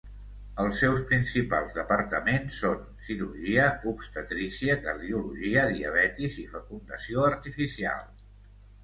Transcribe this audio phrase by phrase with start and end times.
[0.61, 8.03] Els seus principals departaments són: cirurgia, obstetrícia, cardiologia, diabetis i fecundació artificial.